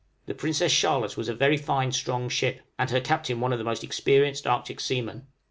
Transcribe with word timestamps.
The 0.25 0.33
'Princess 0.33 0.71
Charlotte' 0.71 1.15
was 1.15 1.29
a 1.29 1.35
very 1.35 1.57
fine, 1.57 1.91
strong 1.91 2.27
ship, 2.27 2.61
and 2.79 2.89
her 2.89 2.99
captain 2.99 3.39
one 3.39 3.53
of 3.53 3.59
the 3.59 3.63
most 3.65 3.83
experienced 3.83 4.47
Arctic 4.47 4.79
seamen. 4.79 5.27